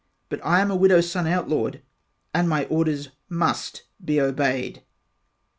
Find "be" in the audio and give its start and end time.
4.03-4.19